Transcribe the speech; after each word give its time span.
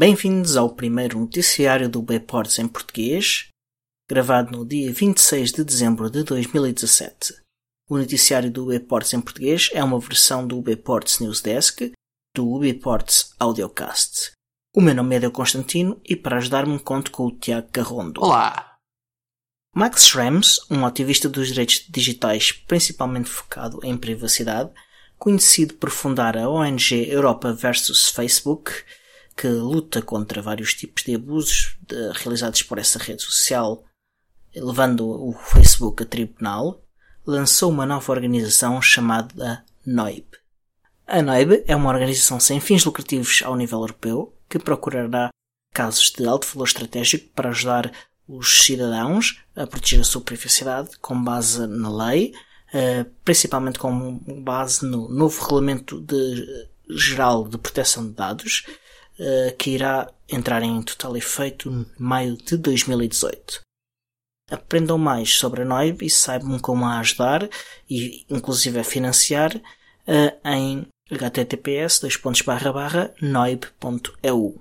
Bem-vindos 0.00 0.56
ao 0.56 0.74
primeiro 0.74 1.20
noticiário 1.20 1.86
do 1.86 2.00
Bports 2.00 2.58
em 2.58 2.66
português, 2.66 3.48
gravado 4.08 4.50
no 4.50 4.64
dia 4.64 4.90
26 4.90 5.52
de 5.52 5.62
dezembro 5.62 6.08
de 6.08 6.24
2017. 6.24 7.34
O 7.86 7.98
noticiário 7.98 8.50
do 8.50 8.64
Bports 8.64 9.12
em 9.12 9.20
português 9.20 9.68
é 9.74 9.84
uma 9.84 10.00
versão 10.00 10.46
do 10.46 10.62
Bports 10.62 11.18
News 11.18 11.42
Desk 11.42 11.92
do 12.34 12.60
Bports 12.60 13.34
Audiocast. 13.38 14.32
O 14.74 14.80
meu 14.80 14.94
nome 14.94 15.16
é 15.16 15.20
Deu 15.20 15.30
Constantino 15.30 16.00
e 16.02 16.16
para 16.16 16.38
ajudar-me 16.38 16.78
conto 16.78 17.10
com 17.10 17.26
o 17.26 17.38
Tiago 17.38 17.68
Carrondo. 17.70 18.22
Olá! 18.22 18.78
Max 19.76 20.06
Schrems, 20.06 20.60
um 20.70 20.86
ativista 20.86 21.28
dos 21.28 21.48
direitos 21.48 21.84
digitais 21.90 22.52
principalmente 22.52 23.28
focado 23.28 23.78
em 23.84 23.98
privacidade, 23.98 24.70
conhecido 25.18 25.74
por 25.74 25.90
fundar 25.90 26.38
a 26.38 26.48
ONG 26.48 27.06
Europa 27.06 27.52
vs 27.52 28.08
Facebook, 28.08 28.72
que 29.36 29.48
luta 29.48 30.02
contra 30.02 30.42
vários 30.42 30.74
tipos 30.74 31.02
de 31.04 31.14
abusos 31.14 31.76
de, 31.80 32.12
realizados 32.12 32.62
por 32.62 32.78
essa 32.78 32.98
rede 32.98 33.22
social, 33.22 33.84
levando 34.54 35.08
o 35.08 35.32
Facebook 35.32 36.02
a 36.02 36.06
tribunal, 36.06 36.82
lançou 37.26 37.70
uma 37.70 37.86
nova 37.86 38.12
organização 38.12 38.80
chamada 38.82 39.64
NOIB. 39.86 40.26
A 41.06 41.22
NOIB 41.22 41.64
é 41.66 41.74
uma 41.74 41.90
organização 41.90 42.38
sem 42.38 42.60
fins 42.60 42.84
lucrativos 42.84 43.42
ao 43.44 43.56
nível 43.56 43.80
europeu 43.80 44.34
que 44.48 44.58
procurará 44.58 45.30
casos 45.72 46.10
de 46.10 46.26
alto 46.26 46.46
valor 46.48 46.66
estratégico 46.66 47.28
para 47.34 47.50
ajudar 47.50 47.92
os 48.28 48.62
cidadãos 48.62 49.40
a 49.56 49.66
proteger 49.66 50.00
a 50.00 50.04
sua 50.04 50.20
privacidade 50.20 50.90
com 51.00 51.20
base 51.22 51.66
na 51.66 52.06
lei, 52.06 52.32
eh, 52.72 53.04
principalmente 53.24 53.78
com 53.78 54.18
base 54.42 54.84
no 54.84 55.08
novo 55.08 55.40
Regulamento 55.42 56.00
de, 56.00 56.68
Geral 56.88 57.48
de 57.48 57.58
Proteção 57.58 58.06
de 58.06 58.12
Dados, 58.12 58.66
que 59.58 59.70
irá 59.70 60.10
entrar 60.28 60.62
em 60.62 60.82
total 60.82 61.16
efeito 61.16 61.70
em 61.70 61.86
maio 61.98 62.36
de 62.36 62.56
2018. 62.56 63.60
Aprendam 64.50 64.98
mais 64.98 65.34
sobre 65.34 65.62
a 65.62 65.64
NOIB 65.64 66.06
e 66.06 66.10
saibam 66.10 66.58
como 66.58 66.84
a 66.84 66.98
ajudar 66.98 67.48
e 67.88 68.24
inclusive 68.28 68.80
a 68.80 68.84
financiar 68.84 69.60
eh, 70.06 70.36
em 70.44 70.86
https 71.08 72.00
noib.eu. 73.20 74.60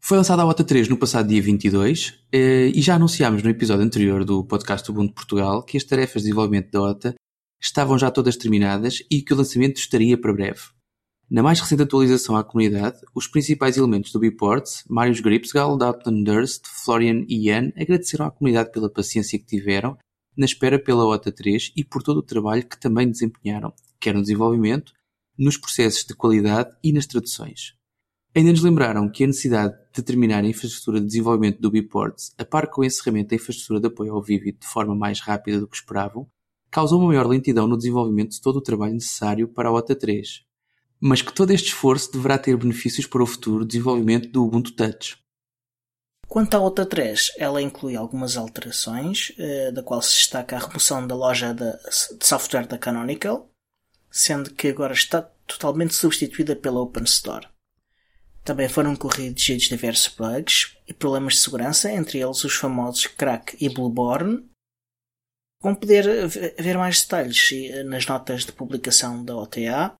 Foi 0.00 0.16
lançada 0.16 0.42
a 0.42 0.46
OTA 0.46 0.62
3 0.62 0.88
no 0.88 0.96
passado 0.96 1.28
dia 1.28 1.42
22 1.42 2.20
eh, 2.32 2.70
e 2.72 2.80
já 2.80 2.94
anunciámos 2.94 3.42
no 3.42 3.50
episódio 3.50 3.84
anterior 3.84 4.24
do 4.24 4.44
podcast 4.44 4.88
Ubuntu 4.90 5.14
Portugal 5.14 5.64
que 5.64 5.76
as 5.76 5.82
tarefas 5.82 6.22
de 6.22 6.28
desenvolvimento 6.28 6.70
da 6.70 6.80
OTA 6.80 7.14
estavam 7.60 7.98
já 7.98 8.12
todas 8.12 8.36
terminadas 8.36 9.02
e 9.10 9.22
que 9.22 9.34
o 9.34 9.36
lançamento 9.36 9.78
estaria 9.78 10.16
para 10.16 10.32
breve. 10.32 10.77
Na 11.30 11.42
mais 11.42 11.60
recente 11.60 11.82
atualização 11.82 12.36
à 12.36 12.42
comunidade, 12.42 13.00
os 13.14 13.26
principais 13.26 13.76
elementos 13.76 14.10
do 14.12 14.18
Biports, 14.18 14.82
Marius 14.88 15.20
Gripsgal, 15.20 15.76
Dalton 15.76 16.22
Durst, 16.22 16.62
Florian 16.66 17.26
e 17.28 17.48
Ian, 17.48 17.70
agradeceram 17.76 18.24
à 18.24 18.30
comunidade 18.30 18.72
pela 18.72 18.88
paciência 18.88 19.38
que 19.38 19.44
tiveram 19.44 19.98
na 20.34 20.46
espera 20.46 20.78
pela 20.78 21.04
OTA 21.04 21.30
3 21.30 21.72
e 21.76 21.84
por 21.84 22.02
todo 22.02 22.18
o 22.18 22.22
trabalho 22.22 22.66
que 22.66 22.80
também 22.80 23.10
desempenharam, 23.10 23.74
quer 24.00 24.14
no 24.14 24.22
desenvolvimento, 24.22 24.94
nos 25.36 25.58
processos 25.58 26.06
de 26.06 26.14
qualidade 26.14 26.74
e 26.82 26.94
nas 26.94 27.04
traduções. 27.04 27.74
Ainda 28.34 28.50
nos 28.50 28.62
lembraram 28.62 29.10
que 29.10 29.24
a 29.24 29.26
necessidade 29.26 29.76
de 29.94 30.02
terminar 30.02 30.42
a 30.42 30.48
infraestrutura 30.48 30.98
de 30.98 31.06
desenvolvimento 31.08 31.60
do 31.60 31.70
Biports, 31.70 32.32
a 32.38 32.44
par 32.44 32.70
com 32.70 32.80
o 32.80 32.84
encerramento 32.84 33.30
da 33.30 33.36
infraestrutura 33.36 33.80
de 33.80 33.88
apoio 33.88 34.14
ao 34.14 34.22
Vivid 34.22 34.58
de 34.60 34.66
forma 34.66 34.94
mais 34.94 35.20
rápida 35.20 35.60
do 35.60 35.68
que 35.68 35.76
esperavam, 35.76 36.26
causou 36.70 37.00
uma 37.00 37.08
maior 37.08 37.26
lentidão 37.26 37.66
no 37.66 37.76
desenvolvimento 37.76 38.30
de 38.30 38.40
todo 38.40 38.56
o 38.56 38.62
trabalho 38.62 38.94
necessário 38.94 39.46
para 39.46 39.68
a 39.68 39.72
OTA 39.72 39.94
3, 39.94 40.47
mas 41.00 41.22
que 41.22 41.32
todo 41.32 41.52
este 41.52 41.68
esforço 41.68 42.12
deverá 42.12 42.38
ter 42.38 42.56
benefícios 42.56 43.06
para 43.06 43.22
o 43.22 43.26
futuro 43.26 43.64
desenvolvimento 43.64 44.28
do 44.28 44.44
Ubuntu 44.44 44.72
Touch. 44.72 45.16
Quanto 46.26 46.54
à 46.54 46.60
OTA 46.60 46.84
3, 46.84 47.32
ela 47.38 47.62
inclui 47.62 47.96
algumas 47.96 48.36
alterações, 48.36 49.32
eh, 49.38 49.72
da 49.72 49.82
qual 49.82 50.02
se 50.02 50.14
destaca 50.14 50.56
a 50.56 50.58
remoção 50.58 51.06
da 51.06 51.14
loja 51.14 51.54
de 51.54 51.72
software 52.20 52.66
da 52.66 52.76
Canonical, 52.76 53.50
sendo 54.10 54.52
que 54.52 54.68
agora 54.68 54.92
está 54.92 55.22
totalmente 55.46 55.94
substituída 55.94 56.54
pela 56.54 56.80
Open 56.80 57.04
Store. 57.04 57.48
Também 58.44 58.68
foram 58.68 58.94
corrigidos 58.94 59.68
diversos 59.68 60.14
bugs 60.14 60.76
e 60.86 60.92
problemas 60.92 61.34
de 61.34 61.40
segurança, 61.40 61.90
entre 61.90 62.18
eles 62.18 62.44
os 62.44 62.54
famosos 62.54 63.06
Crack 63.06 63.56
e 63.58 63.68
Blueborn. 63.68 64.46
Vão 65.62 65.74
poder 65.74 66.28
ver 66.28 66.76
mais 66.76 67.02
detalhes 67.02 67.50
nas 67.86 68.06
notas 68.06 68.44
de 68.44 68.52
publicação 68.52 69.24
da 69.24 69.36
OTA, 69.36 69.94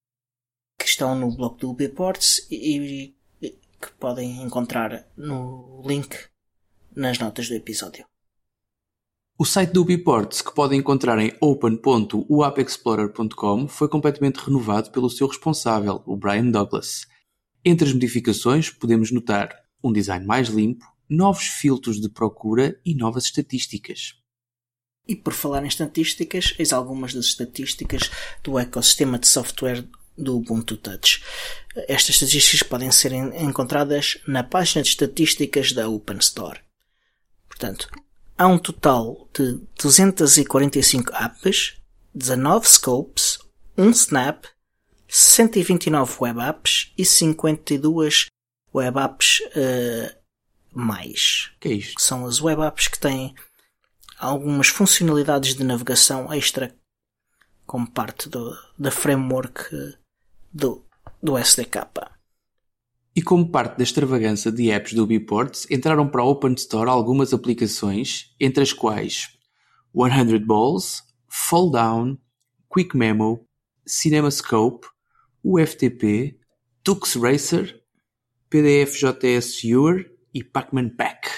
que 0.78 0.87
estão 0.87 1.15
no 1.15 1.34
blog 1.34 1.59
do 1.59 1.71
Ubiports 1.71 2.47
e, 2.50 3.15
e 3.43 3.50
que 3.81 3.93
podem 3.99 4.43
encontrar 4.43 5.06
no 5.16 5.83
link 5.84 6.16
nas 6.94 7.19
notas 7.19 7.49
do 7.49 7.55
episódio. 7.55 8.06
O 9.41 9.44
site 9.44 9.72
do 9.72 9.83
Ubiports, 9.83 10.43
que 10.43 10.53
podem 10.53 10.81
encontrar 10.81 11.17
em 11.21 11.33
open.uapexplorer.com, 11.41 13.69
foi 13.69 13.88
completamente 13.88 14.38
renovado 14.38 14.91
pelo 14.91 15.09
seu 15.09 15.28
responsável, 15.28 16.03
o 16.06 16.17
Brian 16.17 16.50
Douglas. 16.50 17.06
Entre 17.65 17.87
as 17.87 17.94
modificações 17.94 18.69
podemos 18.71 19.12
notar 19.12 19.56
um 19.83 19.93
design 19.93 20.27
mais 20.27 20.49
limpo, 20.49 20.84
novos 21.09 21.44
filtros 21.44 22.00
de 22.00 22.09
procura 22.09 22.81
e 22.84 22.97
novas 22.97 23.27
estatísticas. 23.27 24.15
E 25.06 25.15
por 25.15 25.33
falar 25.33 25.65
em 25.65 25.69
estatísticas, 25.69 26.56
eis 26.59 26.72
algumas 26.72 27.15
das 27.15 27.27
estatísticas 27.27 28.11
do 28.43 28.59
ecossistema 28.59 29.21
de 29.21 29.28
software 29.28 29.88
do 30.19 30.37
Ubuntu 30.37 30.77
Touch. 30.77 31.23
Estas 31.87 32.17
estatísticas 32.17 32.62
podem 32.69 32.91
ser 32.91 33.12
encontradas 33.12 34.19
na 34.27 34.43
página 34.43 34.83
de 34.83 34.89
estatísticas 34.89 35.73
da 35.73 35.89
Open 35.89 36.19
Store. 36.19 36.61
Portanto, 37.49 37.89
há 38.37 38.47
um 38.47 38.59
total 38.59 39.29
de 39.33 39.61
245 39.81 41.15
apps, 41.15 41.77
19 42.15 42.69
scopes, 42.69 43.39
um 43.77 43.91
snap, 43.91 44.45
129 45.09 46.17
web 46.21 46.41
apps 46.41 46.93
e 46.99 47.05
52 47.05 48.27
web 48.75 48.99
apps 48.99 49.41
uh, 49.41 50.15
mais. 50.73 51.50
Que 51.61 51.69
é 51.69 51.73
isto? 51.73 51.95
Que 51.95 52.03
são 52.03 52.27
as 52.27 52.41
web 52.41 52.62
apps 52.62 52.89
que 52.89 52.99
têm 52.99 53.35
algumas 54.19 54.69
funcionalidades 54.69 55.55
de 55.55 55.65
navegação 55.65 56.33
extra 56.33 56.75
como 57.67 57.89
parte 57.91 58.29
do, 58.29 58.56
da 58.79 58.91
framework 58.91 59.97
do, 60.53 60.85
do 61.23 61.37
SDK. 61.37 61.89
E 63.15 63.23
como 63.23 63.51
parte 63.51 63.77
da 63.77 63.83
extravagância 63.83 64.53
de 64.53 64.71
apps 64.71 64.93
do 64.93 65.07
Biports, 65.07 65.67
entraram 65.71 66.09
para 66.09 66.23
a 66.23 66.25
Open 66.25 66.55
Store 66.55 66.89
algumas 66.89 67.35
aplicações, 67.35 68.35
entre 68.39 68.63
as 68.63 68.73
quais 68.73 69.37
100 69.93 70.45
Balls, 70.45 71.03
Fall 71.29 71.71
Down, 71.71 72.19
Quick 72.69 72.97
Memo, 72.97 73.45
CinemaScope, 73.87 74.87
UFTP, 75.43 76.39
Tux 76.85 77.15
Racer, 77.17 77.83
PDFJS 78.51 79.61
Viewer 79.63 80.11
e 80.33 80.45
Pacman 80.45 80.89
Pack. 80.91 81.29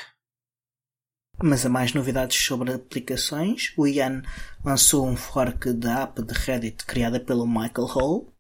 Mas 1.43 1.65
há 1.65 1.71
mais 1.71 1.95
novidades 1.95 2.37
sobre 2.37 2.73
aplicações. 2.73 3.73
O 3.77 3.87
Ian 3.87 4.23
lançou 4.63 5.09
um 5.09 5.17
fork 5.17 5.73
da 5.73 6.03
app 6.03 6.23
de 6.23 6.35
Reddit 6.35 6.85
criada 6.85 7.19
pelo 7.19 7.47
Michael 7.47 7.87
Hall. 7.87 8.33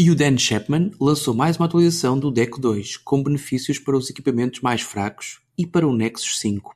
E 0.00 0.12
o 0.12 0.14
Dan 0.14 0.38
Chapman 0.38 0.92
lançou 1.00 1.34
mais 1.34 1.56
uma 1.56 1.66
atualização 1.66 2.16
do 2.16 2.30
Deco 2.30 2.60
2, 2.60 2.98
com 2.98 3.20
benefícios 3.20 3.80
para 3.80 3.96
os 3.96 4.08
equipamentos 4.08 4.60
mais 4.60 4.80
fracos 4.80 5.40
e 5.58 5.66
para 5.66 5.88
o 5.88 5.92
Nexus 5.92 6.38
5. 6.38 6.72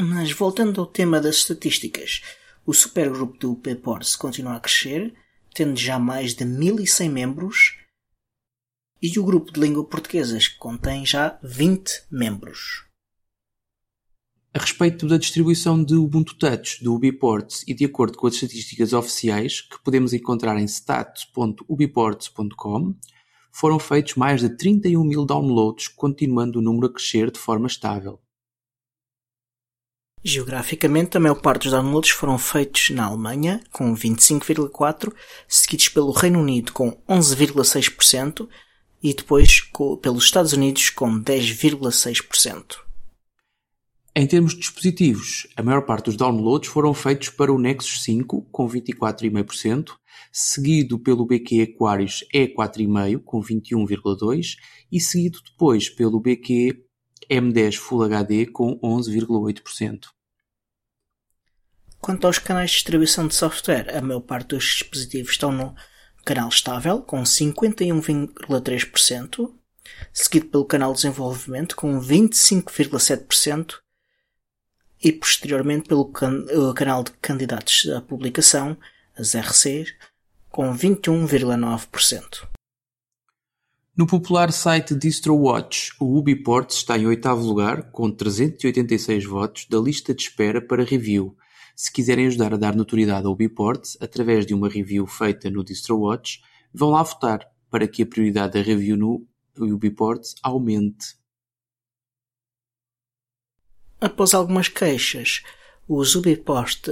Mas 0.00 0.32
voltando 0.32 0.80
ao 0.80 0.88
tema 0.88 1.20
das 1.20 1.36
estatísticas, 1.36 2.20
o 2.66 2.74
supergrupo 2.74 3.38
do 3.38 3.54
Pports 3.54 4.16
continua 4.16 4.56
a 4.56 4.60
crescer 4.60 5.14
tendo 5.54 5.78
já 5.78 5.98
mais 5.98 6.34
de 6.34 6.44
1100 6.44 7.08
membros, 7.08 7.78
e 9.00 9.16
o 9.18 9.24
grupo 9.24 9.52
de 9.52 9.60
língua 9.60 9.84
portuguesa, 9.84 10.36
que 10.36 10.56
contém 10.56 11.06
já 11.06 11.38
20 11.44 12.06
membros. 12.10 12.83
A 14.56 14.60
respeito 14.60 15.08
da 15.08 15.16
distribuição 15.16 15.82
de 15.82 15.96
Ubuntu 15.96 16.36
Touch 16.36 16.84
do 16.84 16.94
Ubiports 16.94 17.64
e 17.66 17.74
de 17.74 17.84
acordo 17.84 18.16
com 18.16 18.28
as 18.28 18.34
estatísticas 18.34 18.92
oficiais 18.92 19.62
que 19.62 19.82
podemos 19.82 20.12
encontrar 20.12 20.56
em 20.60 20.64
stats.ubiports.com, 20.64 22.94
foram 23.50 23.80
feitos 23.80 24.14
mais 24.14 24.40
de 24.40 24.50
31 24.50 25.02
mil 25.02 25.26
downloads, 25.26 25.88
continuando 25.88 26.60
o 26.60 26.62
número 26.62 26.86
a 26.86 26.92
crescer 26.92 27.32
de 27.32 27.38
forma 27.40 27.66
estável. 27.66 28.20
Geograficamente, 30.22 31.16
a 31.16 31.20
maior 31.20 31.40
parte 31.40 31.64
dos 31.64 31.72
downloads 31.72 32.10
foram 32.10 32.38
feitos 32.38 32.90
na 32.90 33.06
Alemanha, 33.06 33.60
com 33.72 33.92
25,4%, 33.92 35.12
seguidos 35.48 35.88
pelo 35.88 36.12
Reino 36.12 36.38
Unido, 36.38 36.72
com 36.72 36.92
11,6%, 37.08 38.48
e 39.02 39.12
depois 39.12 39.62
pelos 40.00 40.22
Estados 40.22 40.52
Unidos, 40.52 40.90
com 40.90 41.20
10,6%. 41.20 42.83
Em 44.16 44.28
termos 44.28 44.52
de 44.52 44.60
dispositivos, 44.60 45.44
a 45.56 45.62
maior 45.62 45.84
parte 45.84 46.04
dos 46.04 46.16
downloads 46.16 46.70
foram 46.70 46.94
feitos 46.94 47.30
para 47.30 47.52
o 47.52 47.58
Nexus 47.58 48.04
5, 48.04 48.42
com 48.42 48.68
24,5%, 48.68 49.90
seguido 50.32 51.00
pelo 51.00 51.26
BQ 51.26 51.74
Aquarius 51.74 52.24
E4,5, 52.32 53.24
com 53.24 53.42
21,2%, 53.42 54.54
e 54.92 55.00
seguido 55.00 55.40
depois 55.44 55.88
pelo 55.88 56.20
BQ 56.20 56.80
M10 57.28 57.76
Full 57.76 58.04
HD, 58.04 58.46
com 58.46 58.78
11,8%. 58.78 60.06
Quanto 62.00 62.28
aos 62.28 62.38
canais 62.38 62.70
de 62.70 62.76
distribuição 62.76 63.26
de 63.26 63.34
software, 63.34 63.96
a 63.96 64.00
maior 64.00 64.20
parte 64.20 64.50
dos 64.50 64.64
dispositivos 64.64 65.32
estão 65.32 65.50
no 65.50 65.74
canal 66.24 66.48
estável, 66.48 67.02
com 67.02 67.20
51,3%, 67.24 69.52
seguido 70.12 70.46
pelo 70.46 70.64
canal 70.64 70.92
de 70.92 70.98
desenvolvimento, 70.98 71.74
com 71.74 72.00
25,7%, 72.00 73.82
e 75.04 75.12
posteriormente 75.12 75.86
pelo 75.86 76.06
can 76.06 76.46
canal 76.74 77.04
de 77.04 77.12
candidatos 77.20 77.86
à 77.94 78.00
publicação, 78.00 78.74
as 79.16 79.34
RCs, 79.36 79.94
com 80.48 80.74
21,9%. 80.74 82.48
No 83.96 84.06
popular 84.06 84.50
site 84.50 84.94
DistroWatch, 84.94 85.92
o 86.00 86.18
UbiPorts 86.18 86.78
está 86.78 86.98
em 86.98 87.06
oitavo 87.06 87.46
lugar, 87.46 87.92
com 87.92 88.10
386 88.10 89.24
votos 89.24 89.66
da 89.68 89.78
lista 89.78 90.14
de 90.14 90.22
espera 90.22 90.60
para 90.60 90.82
review. 90.82 91.36
Se 91.76 91.92
quiserem 91.92 92.26
ajudar 92.26 92.54
a 92.54 92.56
dar 92.56 92.74
notoriedade 92.74 93.26
ao 93.26 93.32
UbiPorts 93.32 93.98
através 94.00 94.46
de 94.46 94.54
uma 94.54 94.68
review 94.68 95.06
feita 95.06 95.50
no 95.50 95.62
DistroWatch, 95.62 96.40
vão 96.72 96.90
lá 96.90 97.02
votar 97.02 97.46
para 97.70 97.86
que 97.86 98.02
a 98.02 98.06
prioridade 98.06 98.54
da 98.54 98.62
review 98.62 98.96
no 98.96 99.26
UbiPorts 99.56 100.34
aumente. 100.42 101.16
Após 104.04 104.34
algumas 104.34 104.68
queixas, 104.68 105.42
os 105.88 106.14
UbiPost 106.14 106.90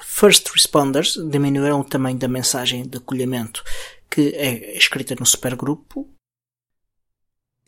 First 0.00 0.48
Responders 0.52 1.16
diminuíram 1.28 1.80
o 1.80 1.84
tamanho 1.84 2.16
da 2.16 2.28
mensagem 2.28 2.86
de 2.86 2.98
acolhimento 2.98 3.64
que 4.08 4.28
é 4.36 4.78
escrita 4.78 5.16
no 5.18 5.26
supergrupo. 5.26 6.08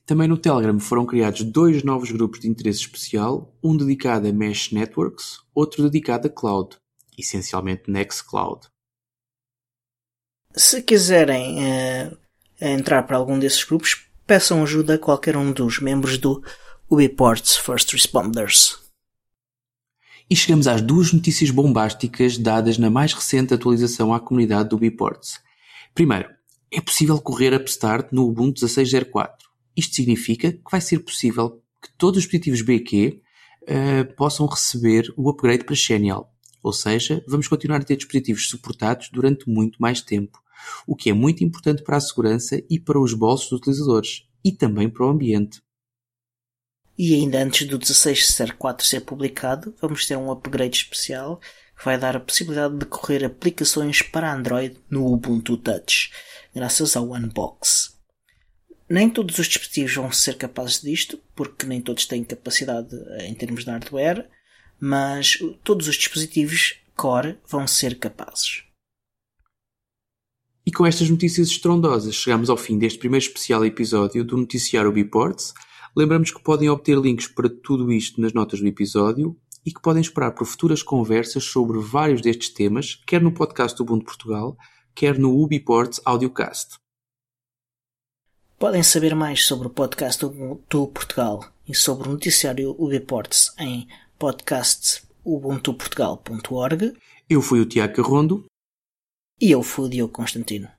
Também 0.06 0.28
no 0.28 0.38
Telegram 0.38 0.78
foram 0.78 1.04
criados 1.04 1.42
dois 1.42 1.82
novos 1.82 2.12
grupos 2.12 2.38
de 2.38 2.46
interesse 2.46 2.78
especial, 2.78 3.52
um 3.60 3.76
dedicado 3.76 4.28
a 4.28 4.32
Mesh 4.32 4.70
Networks, 4.70 5.40
outro 5.52 5.82
dedicado 5.82 6.28
a 6.28 6.30
Cloud, 6.30 6.76
essencialmente 7.18 7.90
Nextcloud. 7.90 8.68
Se 10.54 10.84
quiserem 10.84 11.58
uh, 11.58 12.16
entrar 12.60 13.02
para 13.08 13.16
algum 13.16 13.40
desses 13.40 13.64
grupos, 13.64 14.06
peçam 14.24 14.62
ajuda 14.62 14.94
a 14.94 14.98
qualquer 14.98 15.36
um 15.36 15.50
dos 15.50 15.80
membros 15.80 16.16
do 16.16 16.44
Ubiports 16.88 17.56
First 17.56 17.90
Responders. 17.90 18.78
E 20.30 20.36
chegamos 20.36 20.68
às 20.68 20.80
duas 20.80 21.12
notícias 21.12 21.50
bombásticas 21.50 22.38
dadas 22.38 22.78
na 22.78 22.88
mais 22.88 23.12
recente 23.12 23.52
atualização 23.52 24.14
à 24.14 24.20
comunidade 24.20 24.68
do 24.68 24.76
Ubiports. 24.76 25.40
Primeiro, 25.92 26.28
é 26.72 26.80
possível 26.80 27.20
correr 27.20 27.52
Upstart 27.54 28.12
no 28.12 28.28
Ubuntu 28.28 28.64
16.04. 28.64 29.30
Isto 29.76 29.96
significa 29.96 30.52
que 30.52 30.70
vai 30.70 30.80
ser 30.80 31.00
possível 31.00 31.60
que 31.82 31.92
todos 31.98 32.18
os 32.18 32.22
dispositivos 32.22 32.62
BQ 32.62 33.08
uh, 33.08 33.20
eh, 33.66 34.04
possam 34.04 34.46
receber 34.46 35.12
o 35.16 35.28
upgrade 35.28 35.64
para 35.64 35.74
Xenial. 35.74 36.32
Ou 36.62 36.72
seja, 36.72 37.20
vamos 37.26 37.48
continuar 37.48 37.80
a 37.80 37.84
ter 37.84 37.96
dispositivos 37.96 38.48
suportados 38.48 39.10
durante 39.12 39.50
muito 39.50 39.82
mais 39.82 40.00
tempo, 40.00 40.38
o 40.86 40.94
que 40.94 41.10
é 41.10 41.12
muito 41.12 41.42
importante 41.42 41.82
para 41.82 41.96
a 41.96 42.00
segurança 42.00 42.62
e 42.70 42.78
para 42.78 43.00
os 43.00 43.12
bolsos 43.12 43.50
dos 43.50 43.58
utilizadores, 43.58 44.22
e 44.44 44.52
também 44.52 44.88
para 44.88 45.04
o 45.04 45.10
ambiente. 45.10 45.65
E 46.98 47.14
ainda 47.14 47.42
antes 47.42 47.66
do 47.66 47.78
16.04 47.78 48.82
ser 48.82 49.00
publicado, 49.02 49.74
vamos 49.80 50.06
ter 50.06 50.16
um 50.16 50.30
upgrade 50.30 50.78
especial 50.78 51.40
que 51.76 51.84
vai 51.84 51.98
dar 51.98 52.16
a 52.16 52.20
possibilidade 52.20 52.78
de 52.78 52.86
correr 52.86 53.24
aplicações 53.24 54.00
para 54.00 54.32
Android 54.32 54.78
no 54.88 55.12
Ubuntu 55.12 55.58
Touch, 55.58 56.10
graças 56.54 56.96
ao 56.96 57.12
Unbox. 57.12 57.94
Nem 58.88 59.10
todos 59.10 59.38
os 59.38 59.46
dispositivos 59.46 59.94
vão 59.94 60.10
ser 60.10 60.36
capazes 60.36 60.80
disto, 60.80 61.20
porque 61.34 61.66
nem 61.66 61.80
todos 61.80 62.06
têm 62.06 62.24
capacidade 62.24 62.96
em 63.20 63.34
termos 63.34 63.64
de 63.64 63.70
hardware, 63.70 64.28
mas 64.80 65.38
todos 65.64 65.88
os 65.88 65.96
dispositivos 65.96 66.80
Core 66.94 67.38
vão 67.46 67.66
ser 67.66 67.98
capazes. 67.98 68.62
E 70.64 70.72
com 70.72 70.86
estas 70.86 71.10
notícias 71.10 71.48
estrondosas, 71.48 72.14
chegamos 72.14 72.48
ao 72.48 72.56
fim 72.56 72.78
deste 72.78 72.98
primeiro 72.98 73.24
especial 73.24 73.64
episódio 73.64 74.24
do 74.24 74.36
Noticiário 74.36 74.90
Biports. 74.90 75.52
Lembramos 75.96 76.30
que 76.30 76.42
podem 76.42 76.68
obter 76.68 76.98
links 76.98 77.26
para 77.26 77.48
tudo 77.48 77.90
isto 77.90 78.20
nas 78.20 78.34
notas 78.34 78.60
do 78.60 78.66
episódio 78.66 79.34
e 79.64 79.72
que 79.72 79.80
podem 79.80 80.02
esperar 80.02 80.32
por 80.32 80.46
futuras 80.46 80.82
conversas 80.82 81.44
sobre 81.44 81.78
vários 81.78 82.20
destes 82.20 82.50
temas, 82.50 82.96
quer 83.06 83.22
no 83.22 83.32
podcast 83.32 83.78
do 83.78 83.84
Ubuntu 83.84 84.04
Portugal, 84.04 84.58
quer 84.94 85.18
no 85.18 85.42
Ubiports 85.42 85.98
Audiocast. 86.04 86.76
Podem 88.58 88.82
saber 88.82 89.14
mais 89.14 89.46
sobre 89.46 89.68
o 89.68 89.70
podcast 89.70 90.20
do 90.20 90.26
Ubuntu 90.26 90.88
Portugal 90.88 91.50
e 91.66 91.74
sobre 91.74 92.08
o 92.08 92.10
noticiário 92.12 92.76
Ubiports 92.78 93.54
em 93.58 93.88
podcastubuntuportugal.org. 94.18 96.94
Eu 97.28 97.40
fui 97.40 97.58
o 97.58 97.66
Tiago 97.66 97.94
Carrondo. 97.94 98.44
E 99.40 99.50
eu 99.50 99.62
fui 99.62 99.86
o 99.86 99.88
Diogo 99.88 100.12
Constantino. 100.12 100.75